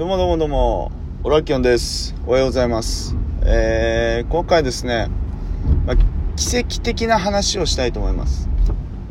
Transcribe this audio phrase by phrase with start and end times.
[0.00, 0.92] どうもどうもどうも、
[1.24, 2.14] オラキオンです。
[2.26, 3.14] おはようございます。
[3.42, 5.10] えー、今回ですね、
[5.84, 5.96] まあ、
[6.36, 8.48] 奇跡的な話をしたいと思います。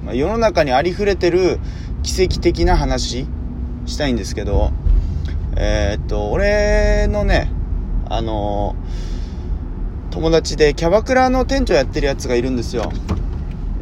[0.04, 1.60] まあ、世の中にありふれてる
[2.02, 3.28] 奇跡的な話
[3.86, 4.72] したいんですけど、
[5.56, 7.52] えー、っと、俺のね、
[8.10, 9.20] あのー
[10.12, 12.92] 友達でキャバクラの店長やってるやつがいるんですよ。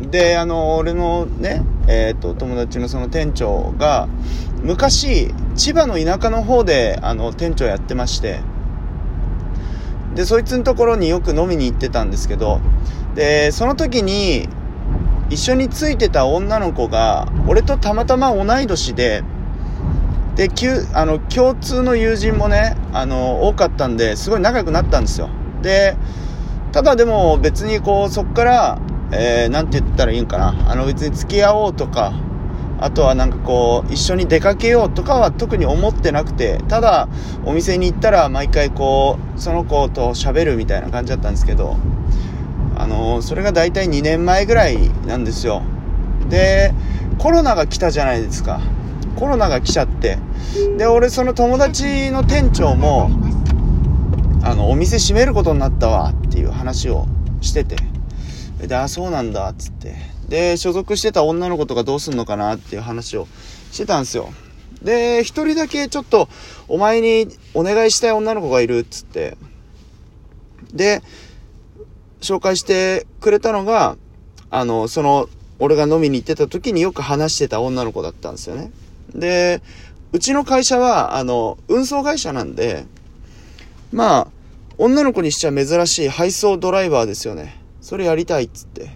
[0.01, 4.07] で、あの、俺のね、えっ、と、友達のその店長が、
[4.61, 8.39] 昔、千葉の田舎の方で、あの、店長やってまして、
[10.15, 12.59] で、そいつのところによく飲みに行ってたんですけど、
[13.15, 14.47] で、その時に、
[15.29, 19.23] 一緒についてた女の子が、俺とたまたま同い年で、
[20.35, 20.49] で、
[20.93, 25.29] あの、共通の友人もね、あの、多かったんで、すごい仲良くなったんですよ。
[25.63, 25.97] で、
[26.71, 28.79] ただでも別にこう、そっから、
[29.11, 30.71] えー、て言ったらいいんかな。
[30.71, 32.13] あの別に付き合おうとか、
[32.79, 37.07] あとはなんかこう、一緒に出かけようとかは特に思ってなくて、ただ、
[37.45, 41.77] お店に行ったら毎回こう、その子と喋るみたいな感じだったんですけど、
[42.77, 45.63] あのーそれが大体2年前ぐらいなんですよ。
[46.29, 46.73] で、
[47.17, 48.61] コロナが来たじゃないですか。
[49.15, 50.19] コロナが来ちゃって。
[50.77, 53.09] で、俺その友達の店長も、
[54.43, 57.07] あの、お店閉めることになったわっていう話を
[57.41, 57.96] してて。
[58.65, 59.95] で、あ、そうなんだ、っつって。
[60.29, 63.27] で、所属してた女の子とかどうすんのかなっていう話を
[63.71, 64.29] してたんですよ。
[64.81, 66.27] で、一人だけちょっと、
[66.67, 69.37] お前にお願いしたい女の子がいる、っつって。
[70.73, 71.01] で、
[72.21, 73.95] 紹介してくれたのが、
[74.49, 78.71] あの、その、俺が飲みに行ってた時によく話してた女の子だったんですよね。
[79.13, 79.61] で、
[80.11, 82.85] うちの会社は、あの、運送会社なんで、
[83.91, 84.27] まあ、
[84.77, 87.59] 女の子にしちゃ珍しい配送ドライバーですよね。
[87.87, 88.89] それやりたいっつって。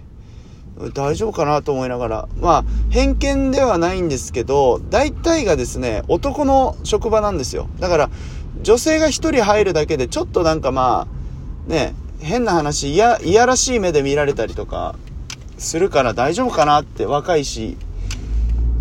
[0.93, 2.29] 大丈夫かなと思いながら。
[2.41, 7.69] まあ、偏見ではないんですけど、大体がですね、男の職場なんですよ。
[7.79, 8.09] だから、
[8.63, 14.95] 女性が一人入るだけで、ちょっとなんかまあ、ね、変な話、いや、いやらしい目で見られたりとか、
[15.57, 17.77] するから大丈夫かなって、若いし、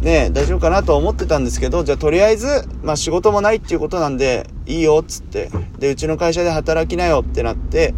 [0.00, 2.48] ね大丈夫かなとは思ってたんですけど、じゃあとりあえず、
[2.82, 7.94] まあ仕事もないっていうことなんで、いいよっつって、で、うちの会社で働きなよってなって、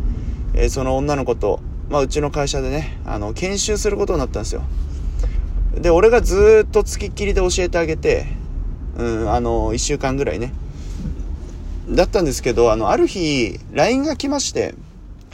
[0.52, 1.60] えーその女の子と、
[1.92, 4.62] まあうちの会社でね、あの、研修することになったんですよ。
[5.74, 8.28] で、俺がずっと付きっきりで教えてあげて、
[8.96, 10.54] うん、あの、一週間ぐらいね。
[11.90, 14.74] だったんですけど、あの、ある日、LINE が来まして、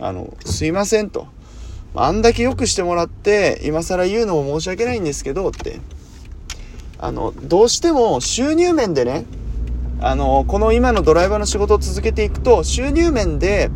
[0.00, 1.28] あの、すいませんと。
[1.94, 5.78] あんだけ良くしてもらって、今更言うのも申し訳ないんですけど、って。
[6.98, 9.26] あの、どうしても収入面でね、
[10.00, 13.70] あの、この今のドライバーの仕事を続けていくと、収入面で、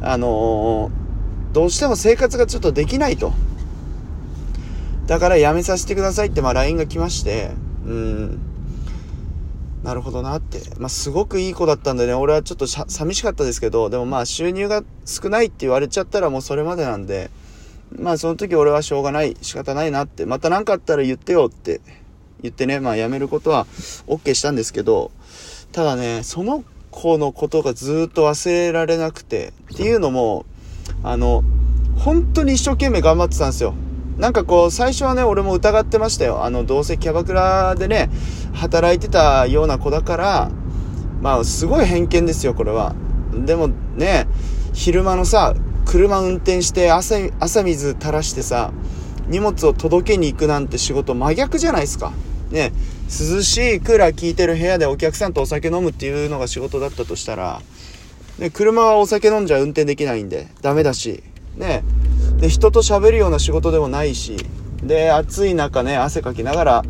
[0.00, 0.92] あの、
[1.52, 3.32] どうしても生活がちょっとできないと。
[5.06, 7.50] だから辞めさせてくださいって、まあ LINE が来まして、
[7.84, 8.38] うん、
[9.82, 10.60] なるほどなって。
[10.78, 17.30] まあすごくいい子だったんでね、俺はちょっと寂しかったですけど、でもまあ収入が少ないって言われちゃったらもうそれまでなんで、
[17.98, 21.80] まあその時俺はしょうがない、仕方ないなって、また何かあったら言ってよって。
[22.42, 23.66] 言ってね、まあ辞めることは
[24.08, 25.12] OK したんですけど、
[25.70, 30.44] ただね、その子のことがずっと忘れられなくて、っていうのも、
[31.02, 31.42] あの、
[31.96, 33.74] 本当に一生懸命頑張ってたんですよ。
[34.18, 36.44] なんかこう、最初はね、俺も疑ってましたよ。
[36.44, 38.10] あの、どうせキャバクラでね、
[38.52, 40.50] 働いてたような子だから、
[41.20, 42.94] まあ、すごい偏見ですよ、これは。
[43.34, 44.26] でもね、
[44.72, 45.54] 昼間のさ、
[45.86, 47.32] 車運転して汗、
[47.64, 48.72] 水垂らしてさ、
[49.28, 52.12] 荷物を届けに行くなんて仕事真逆じゃないですか。
[52.50, 52.72] ね、
[53.08, 57.62] 涼しいクーラー効いてる部屋でお客さんとお酒飲むっていうのが仕事だったとしたら、
[58.38, 61.22] ね、車はお酒飲んじゃ運転できないんで、ダメだし、
[61.56, 61.82] ね、
[62.38, 64.36] で、人と喋るような仕事でもないし、
[64.82, 66.84] で、暑い中ね、汗かきながら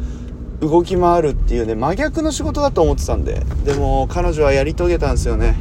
[0.61, 5.57] 動き回るっていうね、真逆の仕事だと思ってたんで、でも彼女はやり遂げたんですよね。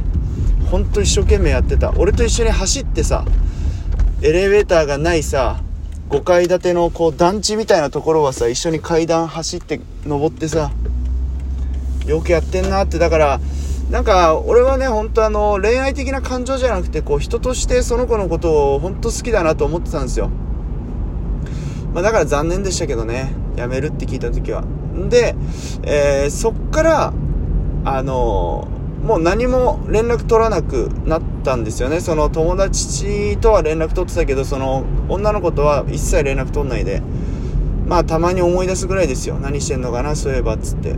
[0.70, 1.92] ほんと一生懸命やってた。
[1.98, 3.24] 俺と一緒に走ってさ、
[4.22, 5.60] エレベーターがないさ、
[6.08, 10.70] 5階建てのこう団地みたいなところはさ、一緒に階段走って登ってさ、
[12.06, 13.40] よくやってんなって、だから、
[13.90, 20.30] なんか、俺はね、本当あの、恋愛的な感情じゃなくて、こう、人としてその子のことを本当好きだなと思ってたんですよ。
[21.92, 24.62] まあ、だから残念でしたけどね、辞めるって聞いた時は。
[24.62, 25.34] んで、
[25.82, 27.12] えーそっから、
[27.84, 28.68] あの
[29.04, 32.00] もう何も連絡取らなくなったんですよね。
[32.00, 37.02] その友達とは連絡取ってたけど、その女の子とは一切連絡取んないで、
[37.86, 39.40] まあたまに思い出すぐらいですよ。
[39.40, 40.94] 何してんのかな、そういえば、っつって。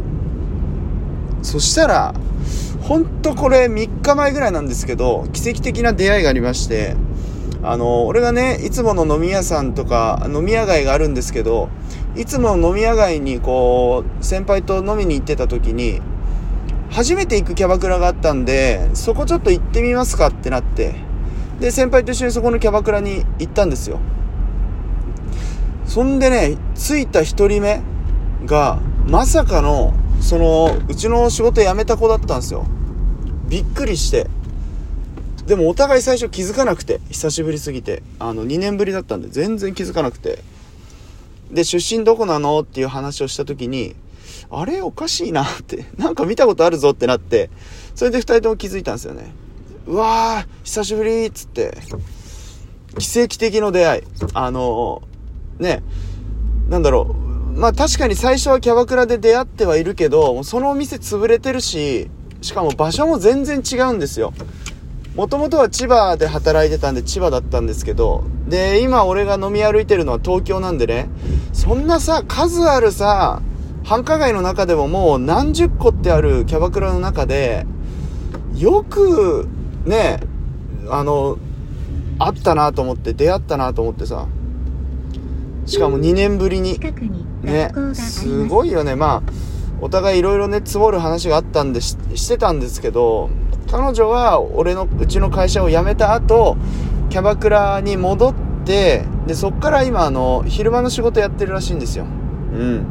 [1.44, 2.14] そしたら、
[2.80, 6.96] ほんとこれ3日前ぐらいなんですけど、奇跡的な出会いがありまして、
[7.62, 11.68] あの、俺がね、いつもの飲み屋さんとか、飲み屋街があるんですけど、
[12.16, 16.00] いつもの飲み屋街にこう、先輩と飲みに行ってた時に、
[16.90, 20.94] 初めて行くキャバクラがあったんで、そこちょっと行ってみますかってなって、
[21.60, 24.00] で、先輩と一緒にそこのキャバクラに行ったんですよ。
[25.86, 27.82] そんでね、着いた一人目
[28.46, 32.66] が、まさかの、その、うちの仕事辞めた子だったんですよ。
[33.48, 34.28] びっくりして。
[35.46, 38.02] でもお互い最初気づかなくて、久しぶりすぎて。
[38.18, 40.42] あの、2年ぶりだったんで全然気づかなくて。
[41.50, 43.94] で、出身どこなのっていう話をした時に、
[44.50, 47.50] あれおかしいなって、 なんか見たことあるぞってなって、
[47.94, 49.32] それで2人とも気づいたんですよね。
[49.86, 51.76] うわー、久しぶりっつって、
[52.98, 54.02] 奇跡的の出会い。
[54.32, 55.02] あの
[55.58, 55.82] ね、
[56.68, 57.23] なんだろう。
[57.54, 62.10] まあ確かに最初はキャバクラで出会ってはいるけど、そのお店潰れてるし、
[62.42, 64.32] しかも場所も全然違うんですよ。
[65.14, 71.08] もともとは千葉で働いてたんで千葉だったんですけど、で、今俺が飲み歩いてるのは東京なんでね、
[71.52, 73.40] そんなさ、数あるさ、
[73.84, 77.66] 繁華街の中でももう何十個ってあるキャバクラの中で、
[78.56, 79.46] よく、
[79.84, 80.18] ね、
[80.90, 81.38] あの、
[82.18, 84.26] あったなと思って、出会ったなと思ってさ、
[85.66, 86.78] しかも2年ぶりに、
[87.42, 88.94] ね、すごいよね。
[88.94, 89.32] まあ、
[89.80, 93.30] お互いいろいろね、積もる話があったんでし、してたんですけど、
[93.70, 96.56] 彼女は俺の、うちの会社を辞めた後、
[97.08, 98.34] キャバクラに戻っ
[98.64, 102.04] て、で、そっから今、あの、昼間の仕事やってるらしいんですよ。
[102.04, 102.86] うん。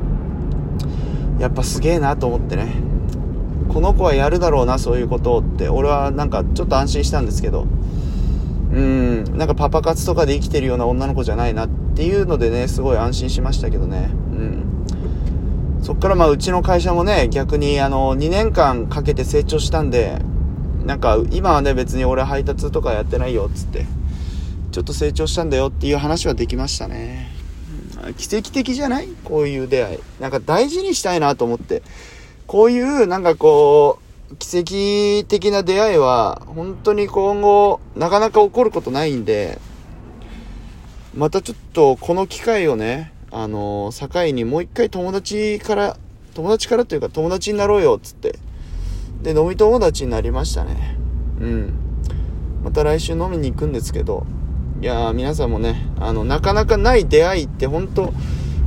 [1.39, 2.73] やっぱすげえなと思ってね。
[3.69, 7.65] この子はやるだろうな、そういうことって、俺はなんかちょっと安心したんですけど、
[8.73, 14.09] うん、なんかパパ活とかで生きてるような女の子じゃないなってっていうのでね、すごい安心しましたけどね。
[14.11, 14.63] うん。
[15.81, 20.19] そっからまあうちの会社もね、逆にあの、2年間かけて成長したんで、
[20.85, 23.85] なんか今はね別に俺配達とかやってないよっつって
[24.73, 27.31] ちょっと成長したんだよっていう話はできましたね。
[28.17, 29.07] 奇跡的じゃない？
[29.23, 29.99] こういう出会い。
[30.19, 31.83] なんか大事にしたいなと思って。
[32.47, 33.99] こういうなんかこ
[34.31, 39.59] う奇跡的な出会いは本当に今後なかなか起こることないんで
[41.15, 45.97] またちょっとこの機会をねあの境にもう一回友達から
[46.33, 48.39] 友達からというか友達になろうよっつって
[49.23, 50.97] で、飲み友達になりましたね。
[51.39, 51.73] うん。
[52.63, 54.25] また来週飲みに行くんですけど、
[54.81, 58.13] いやー、皆さんもね、あの、なかなかない出会いって本当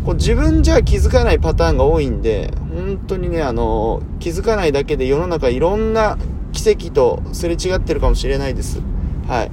[0.04, 6.16] こう自分じゃ気づかないパターンが多いんで、本当にね、あの、気づかないだけで世の中いろんな
[6.52, 8.80] 奇跡とすれ違ってるかもしれないです。
[9.28, 9.50] はい。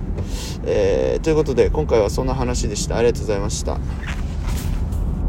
[0.66, 2.98] えー、ということで、今回はそんな話でした。
[2.98, 3.80] ありがとうございました。